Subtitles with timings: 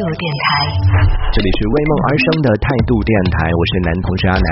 [0.00, 0.64] 电台，
[1.30, 4.42] 这里是为梦而生的态度电台，我是男同学阿南。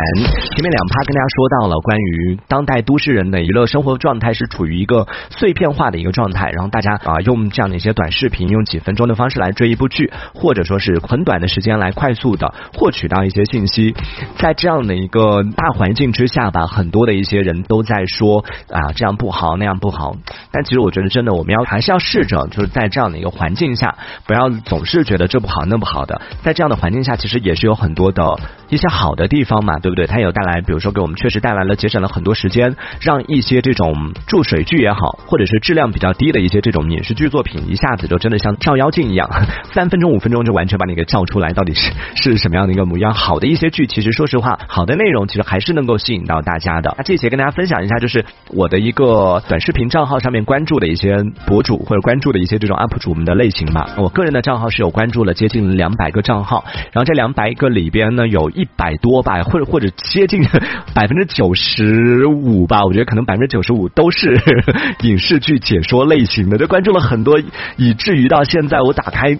[0.54, 13.94] 前面两趴跟大家说到了关于当代都市人的娱乐生活状态是处于一个碎片化的一个状态，然后大家啊用这样的一些短视频，用几分钟的方式来追一部剧，或者说是很短的时间来快速的获取到一些信息，
[14.36, 20.14] 在这样的一个大环境之下吧，很多的一些人都在说啊这样不好那样不好，
[20.52, 23.96] 但其实我觉得真的我们要还是要试着就是在这样的一个环境下，
[24.26, 30.06] 不要总是觉得这不好那不好的，在这样的环境下，其实也是有很多的一些好的地方嘛，对不对？
[30.06, 39.28] 它有带来，比如说给我们确实带来了节省了很多时间，让一些这种注水剧也好，或者是质量比较低的一些这种影视剧作品，一下子就真的像照妖镜一样，
[39.72, 43.12] 三分钟五分钟就完全把你给照出来，到底是是什么样的一个模样？
[43.14, 46.94] 好的一些剧，其实说实话，好的内容其实还是能够吸引到大家的。
[46.96, 53.88] 那这些跟大家分享一下，就是我的一个短视频账号上面关注的一些博主或者关注的一些这种 UP 主们的类型吧。
[53.96, 60.42] 我个人的账号是有关注接近两百个账号，然后这两百个里边呢，有一百多吧，或者或者接近
[60.94, 64.40] 百分之九十五吧，我觉得可能百分之九十五都是
[65.02, 67.40] 影视剧解说类型的，就关注了很多，
[67.76, 69.36] 以至于到现在我打开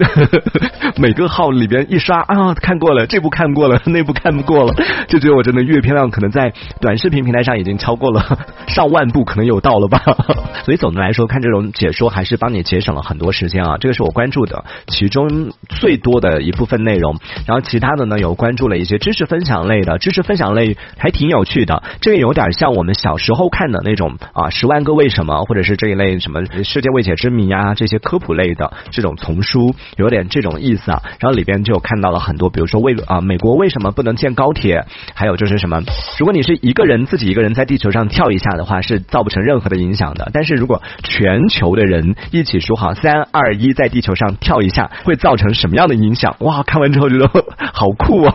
[0.96, 4.74] 每个号里边一刷啊，看过了这部看过了，那部看不过了，
[5.08, 10.02] 就觉得我真的阅片量可能在短视频平台上已经超过了上万部，可能有到了吧。
[10.64, 17.16] 所以总的来说，看这种解说还是帮你节省了很多时间啊，这个是我关注的其中最多的一部分内容。
[17.46, 21.82] 然后其他的呢，有关注了一些知识分享类的，知识分享类还挺有趣的。
[22.00, 31.02] 这个有点像我们小时候看的那种啊，《十万个为什么》或者是这一类什么世界未解之谜啊，这些科普类的这种丛书，有点这种意思啊。
[31.20, 34.84] 然后里边就看到了很多，比如说为啊，美国为什么不能建高铁？
[35.14, 35.82] 还有就是什么，
[36.18, 40.30] 如果你是一个人自己一个人在地球上跳一下的话，是造不成任何的影响的。
[40.32, 46.34] 但是如果全球的人一起说好三二一，在地球上跳一下，会造成什么样的影响？
[46.40, 47.28] 哇，看完之后觉得
[47.72, 48.34] 好酷啊！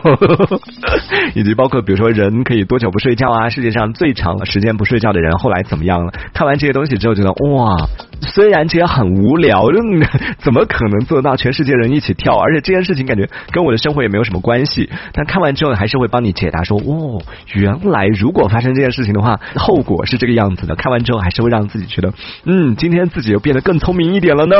[1.34, 3.48] 以及包括比如说人可以多久不睡觉啊？
[3.48, 6.12] 世界上最长时间不睡觉的人后来怎么样了？
[6.32, 7.88] 看完这些东西之后，觉得哇，
[8.20, 10.02] 虽然这些很无聊，嗯
[10.38, 12.36] 怎么可能做到全世界人一起跳？
[12.38, 14.90] 而且这件事情感觉跟我的生活也没有什么关系。
[15.12, 20.74] 但看完之后，还是会帮你解答说，哦，原来如果发生这件事情的话，后果是这个样子的。
[20.74, 22.12] 看完之后，还是会让自己觉得，
[22.44, 24.56] 嗯，今天自己又变得更聪明一点了呢。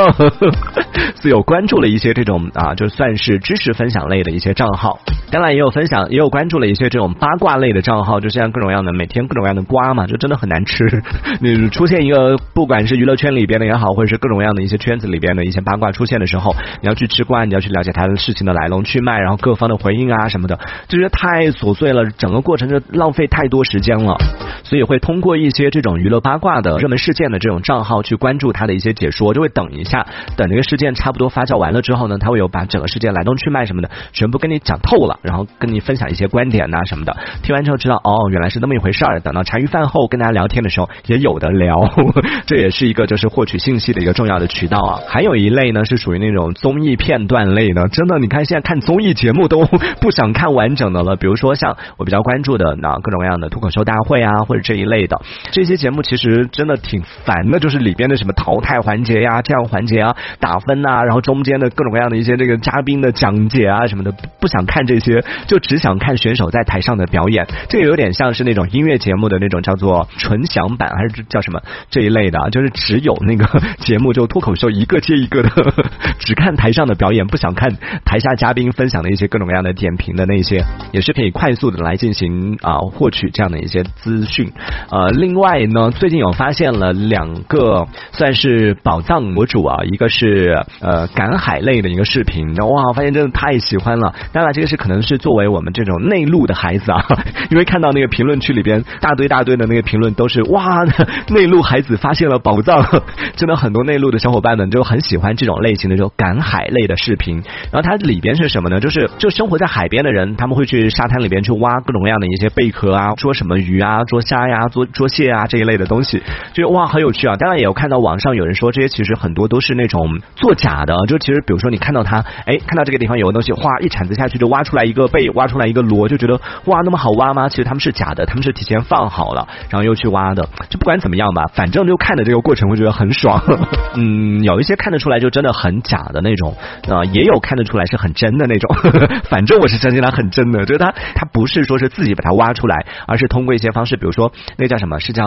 [1.15, 4.99] 所以有关注了一些这种啊，就算是知识分享类的一些账号，
[5.31, 10.85] 当然也有分享，也有关注了一些这种八卦类的账号，就像各种各样的每天各种各样的瓜嘛，就真的很难吃。
[11.41, 24.17] 你出现一个不管是娱乐圈里里边的也好，或者是各种各样的一些圈子里边的一些八卦出现的时候，你要去吃瓜，你要去了解他的事情的来龙去脉，然后各方的回应啊什么的，就觉得太琐碎了，整个过程就浪费太多时间了。
[24.63, 37.15] 所以会通过一些这种娱乐八卦的热门事件的这种账号去关注他的一些解说，就会等一下，等这个事件差不多发酵完了之后呢，他会有把整个事件来龙去脉什么的全部跟你讲透了，然后跟你分享一些观点呐什么的。
[37.43, 39.19] 听完之后知道哦，原来是那么一回事儿。
[39.19, 41.75] 等到茶余饭后跟大家聊天的时候也有的聊，
[42.47, 44.99] 这也是一个就是获取信息的一个重要的渠道啊。
[45.07, 49.65] 还有一类呢是属于那种综艺片段类的，真的，你看现在看综艺节目都
[49.99, 51.17] 不想看完整的了。
[51.17, 67.45] 比如说像我比较关注的那各种各样的脱口秀大会啊，或者这一类的这些节目，其实真的挺烦的，就是里边的什么淘汰环节呀、这样环节啊、打分呐，然后中间的各种各样的一些这个嘉宾的讲解啊什么的，不想看这些，就只想看选手在台上的表演。
[67.67, 73.45] 这个有点像是那种音乐节目的那种叫做纯享版，还是叫什么这一类的，就是只有那个
[73.79, 75.49] 节目就脱口秀一个接一个的，
[76.19, 77.69] 只看台上的表演，不想看
[78.03, 84.51] 台下嘉宾分享的一些各种各样的点评的那些，也是可以快速的来进行啊获取这样的一些资讯。
[84.89, 94.13] 呃，另外呢，最近有发现了两个算是宝藏博主啊，一个是呃赶海类的一个视频，哇，发现真的太喜欢了。
[94.31, 97.05] 当然，这个是可能是作为我们这种内陆的孩子啊，
[97.49, 100.83] 因为看到那个评论区里边大堆大堆的那个评论都是哇，
[101.29, 102.83] 内陆孩子发现了宝藏，
[103.35, 107.41] 真的很多内陆的小伙伴们就很喜欢这种类型的就赶海类的视频。
[107.71, 108.79] 然后它里边是什么呢？
[108.79, 116.21] 就是就生活在海边的人，他们会去沙滩里边去挖各种各样的一些贝壳啊，捉什么鱼啊，捉虾呀，捉捉蟹啊这一类的东西，
[116.53, 117.35] 就哇很有趣啊！
[117.37, 127.49] 当然也有看到网上有人说这些其实很多都是那种作假的，就其实比如说你看到他，哎，看到这个地方有个东西，哗一铲子下去就挖出来一个贝，挖出来一个螺，就觉得哇那么好挖吗？
[127.49, 130.47] 其实他们是假的，他们是提前放好了，然后又去挖的。
[130.69, 133.39] 就不管怎么样吧，反正就看的这个过程，会觉得很很爽。
[133.95, 136.55] 嗯，有一些看得出来就真的很假的那种，
[136.89, 138.75] 啊，也有看得出来是很真的那种。
[139.29, 145.23] 反正我是相信他很真的，就是他他不是说是自己把它挖出来，而是通过一些方式，比如说那叫什么是叫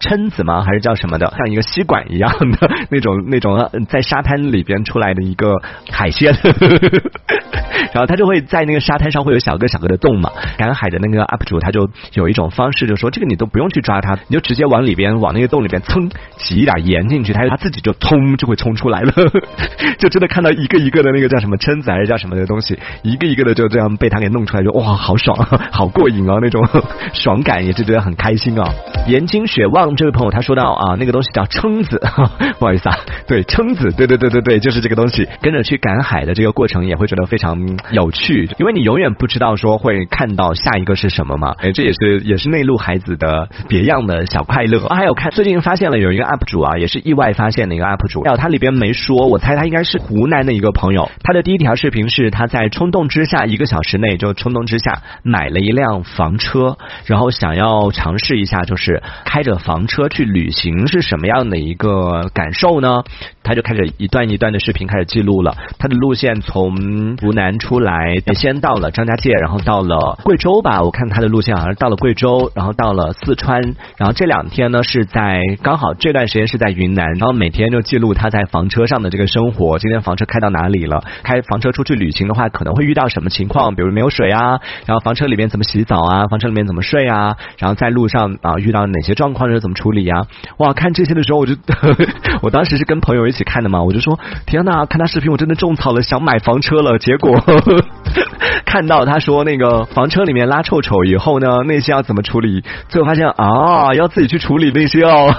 [0.00, 0.62] 蛏子吗？
[0.62, 1.32] 还是叫什么的？
[1.36, 5.60] 像一个吸管一样的那种那种在沙滩里边出来的一个
[5.90, 6.34] 海鲜。
[7.92, 19.12] 然后他就会在那个沙滩上会有小个小个的洞嘛，赶海的那个 UP 主他就有一种方式，就说这个你都不用去抓它，你就直接往里边往那个洞里边蹭挤一点盐进去，它它自己就冲就会冲出来了，
[19.98, 25.36] 就真的看到一个一个的那个叫什么蛏子还是叫什么的东西，一个一个的就这样被他给弄出来，就哇好爽，
[25.70, 26.66] 好过瘾啊那种
[27.14, 28.68] 爽感也是觉得很开心啊。
[29.06, 32.00] 盐津雪望这位朋友他说到啊那个东西叫蛏子，
[32.58, 32.96] 不好意思啊，
[33.26, 37.61] 对蛏子，对对对对对，就是这个东西，跟着去赶海的这个过程也会觉得非常。
[37.90, 44.88] 有趣，因为你永远不知道说会看到下一个是什么嘛，哎，这也是也是内陆孩子的别样的小快乐。
[44.88, 51.10] 还有看最近发现了有一个 UP 主啊，也是意外发现的一个 UP 主，还有他里边没说，我猜他应该是湖南的一个朋友。
[51.22, 56.76] 他的第一条视频是他在冲动之下一个小时内就冲动之下买了一辆房车，
[57.06, 63.02] 然后想要尝试一下就是开着房车去旅行是什么样的一个感受呢？
[63.42, 70.82] 他就开始一段一段的视频开始记录了他的路线，从湖南出来，先到了张家界，然后到了贵州吧。
[70.82, 73.60] 我看他的路线好像到了贵州，然后到了四川，
[73.96, 79.78] 然后这两天呢是在刚好这段时间是在云南，然后每天就记录他在房车上的这个生活。
[79.78, 81.02] 今天房车开到哪里了？
[81.22, 83.74] 开房车出去旅行的话，可能会遇到什么情况？
[83.74, 86.26] 比如没有水啊，然后房车里面怎么洗澡啊？
[86.28, 87.36] 房车里面怎么睡啊？
[87.58, 90.26] 然后在路上啊遇到哪些状况是怎么处理啊？
[90.58, 91.54] 哇，看这些的时候我就，
[92.42, 97.34] 我当时是跟朋友一起看的嘛，我就说天呐，看他视频我真的种草了，想买房车了，结果。
[98.66, 102.62] 看到他说那个房车里面拉臭臭以后呢，那些要怎么处理？
[102.88, 105.34] 最后发现啊，要自己去处理那些哦，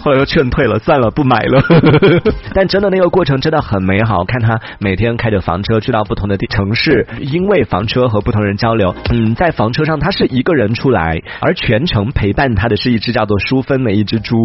[0.00, 1.62] 后来又劝退了，算了，不买了。
[2.54, 8.94] 但真的那个过程真的很美好，看他每天开着房车去到不同的地城市，因为房车和不同人交流。
[9.10, 14.36] 嗯，在房车上他是一个人出来，而全程陪伴他的是一只叫做淑芬的一只猪，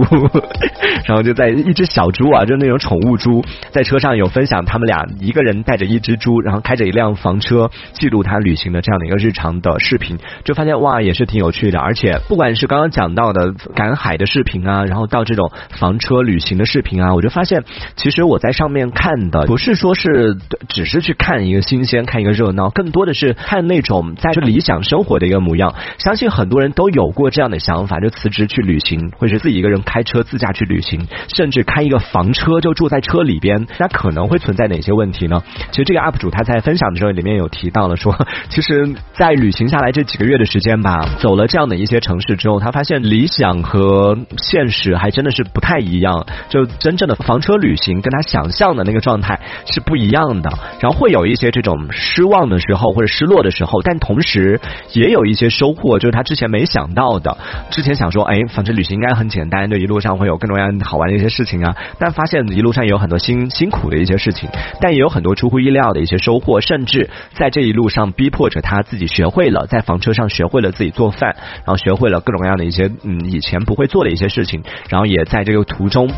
[1.06, 17.64] 然后就在一只小猪啊，就那种宠宠物猪，在车上有分享他们俩一个人带着一只猪，然后开着一辆房车记录他旅行的这样的一个日常的视频，就发现哇也是挺有趣的，而且不管是刚刚讲到的赶海的视频啊，然后到这种房车旅行的视频啊，我就发现
[17.96, 20.38] 其实我在上面看的不是说是
[20.68, 25.74] 只是去看一个新鲜看一个热闹，更多的是看那种在理想生活的一个模样。
[25.98, 35.42] 相信很多人都有过这样的想法，就辞职去旅行，或者是自己一个人开车自驾去旅行，甚至开一个房车就住在车里边，那可能会存在哪些问题呢？
[35.72, 38.16] 其实这个 UP 主他在分享的时候里面有提到了说，
[38.50, 46.26] 其实，在旅行下来这几个月的时间吧，走了这样的一些城市之后，他发现理想和现实还真的是不太一样。
[46.50, 54.60] 就真正的房车旅行跟他想象的那个状态是不一样的，然后会有一些这种失望的时候或者失落的时候，但同时
[54.94, 57.38] 也有一些收获，就是他之前没想到的。
[57.72, 64.50] 之前想说，哎，房车旅行应该很简单，就一路上会有各种各样好玩的一些事情啊，但发现一路上有很多辛辛苦的一些事情，
[64.82, 76.12] 但也有很多出乎意料的一些收获，甚至在这一路上逼迫着他自己学会了在房车上学会了自己做饭，然后学会了各种各样的一些嗯以前不会做的一些事情，然后也在这个途中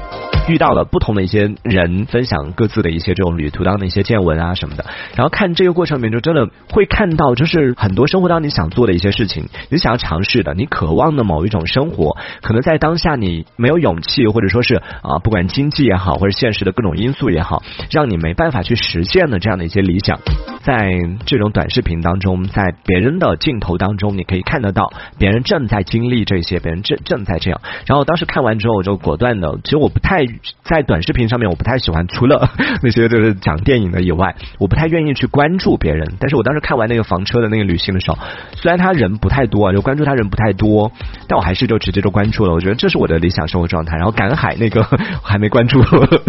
[0.48, 4.86] 遇到了不同的一些人，分享各自的一些这种旅途当中的一些见闻啊什么的。
[5.16, 20.20] 然后看这个过程里面，就真的会看到，就是很多生活当中你想做的一些事情，你想要尝试的，你渴望的某一种生活，可能在当下你没有勇气，或者说是啊，不管经济也好，或者现现实的各种因素也好，让你没办法去实现的这样的一些理想，
[20.62, 20.92] 在
[21.26, 27.60] 这种短视频当中，在别人的镜头当中，你可以看得到别人正在经历这些，别人正正在这样。
[27.88, 30.24] 然后当时看完之后，我就果断的，其实我不太
[30.62, 32.48] 在短视频上面，我不太喜欢，除了
[32.84, 36.14] 那些就是讲电影的以外，我不太愿意去关注别人。
[36.20, 38.20] 但是我当时看完那个房车的那个旅行的时候，
[38.54, 40.92] 虽然他人不太多，就关注他人不太多，
[41.28, 42.54] 但我还是就直接就关注了。
[42.54, 43.96] 我觉得这是我的理想生活状态。
[43.96, 44.84] 然后赶海那个
[45.24, 45.82] 还没关注，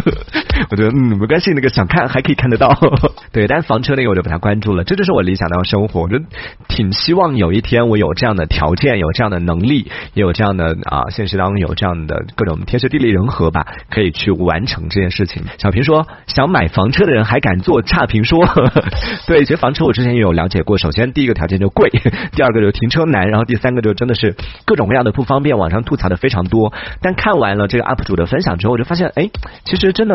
[0.70, 2.68] 我觉得嗯没关系，那个想看还可以看得到。
[3.32, 4.84] 对，但是房车那个我就把它关注了。
[4.84, 6.02] 这就是我理想的生活。
[6.02, 6.24] 我觉得
[6.68, 15.42] 挺希望有一天我有这样的条件，有这样的能力，也有这样的啊，现实当中有这样的各种天时地利人和吧，可以去完成这件事情。
[15.58, 18.46] 小平说，想买房车的人还敢做差评说？
[19.26, 20.78] 对，其实房车我之前也有了解过。
[20.78, 21.90] 首先第一个条件就贵，
[22.32, 26.72] 第二个就停车难，然后第三个就真的是各种各样的不方便，网上吐槽的非常多。
[27.00, 29.30] 但看完了这个 UP 主的分享之后，我就发现，哎，
[29.64, 30.14] 其实真的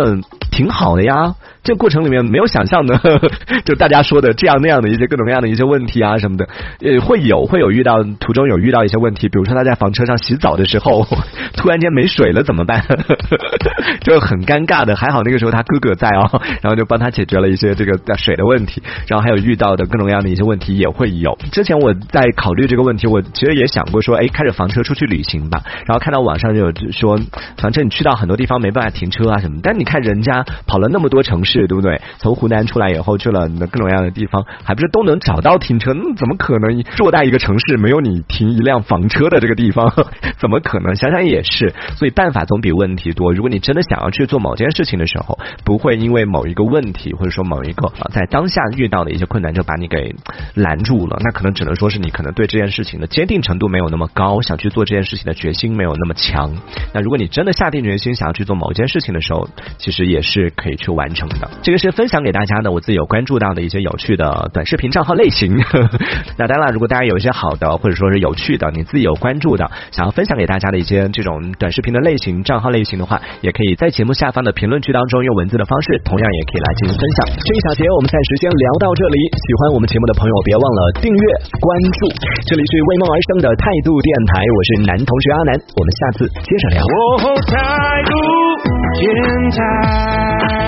[0.52, 1.34] 挺好的呀。
[1.64, 2.98] 这过程里面没有想象的，
[3.66, 6.48] 就大家说的这样那样的一些各种各样的一些问题啊什么的，
[6.82, 11.06] 呃，会有会有遇到途中有遇到一些问题，比如说他在房车上洗澡的时候，
[11.56, 12.84] 突然间没水了怎么办？
[14.02, 14.96] 就很尴尬的。
[14.96, 18.82] 还好那个时候他哥哥在哦，然后就帮他解决了一些这个在水的问题。
[19.08, 21.38] 然后还有遇到的各种各样的一些问题也会有。
[21.52, 25.62] 之前我在考虑这个问题，我其实也想过说，哎，开着房车出去旅行吧。
[25.86, 27.20] 然后看到网上就有说，
[27.58, 31.62] 反正你去到很多地方没办法停车啊什么，但你看人家跑了那么多城市。
[31.72, 32.02] 对不对？
[32.18, 35.94] 从湖南出来以后去了各种各样的地方，还不是都能找到停车？
[35.94, 39.94] 那怎么可能偌大一个城市没有你停一辆房车的这个地方？
[40.40, 40.96] 怎么可能？
[40.96, 41.74] 想想也是。
[41.96, 43.34] 所以办法总比问题多。
[43.34, 50.16] 如果你真的想要去做某件事情的时候，不会因为某一个问题或者说某一个在当下遇到的一些困难就把你给
[50.56, 51.18] 拦住了。
[51.24, 56.56] 那可能只能说是你可能对这件事情的坚定程度没有那么高，想去做这件事情的决心没有那么强。
[56.94, 61.50] 那如果你真的下定决心想要去做某件事情的时候，其实也是是可以去完成的。
[61.62, 65.52] 这个是分享给大家的，我自己有关注到的一些有趣的短视频账号类型。
[66.40, 77.36] 那当然，如果大家有一些好的或者说是有趣的，你自己有关注的，想要分享给大家的一些这种短视频的类型账号类型的话，也可以在节目下方的评论区当中用文字的方式，同样也可以来进行分享。
[77.36, 81.26] 这一小节我们暂时先聊到这里，喜欢我们节目的朋友别忘了订阅
[81.60, 81.68] 关
[82.00, 82.08] 注。
[82.48, 86.80] 这里是为梦而生的态度电台，我是男同学阿南，我们下次接着聊。
[88.94, 90.61] 天才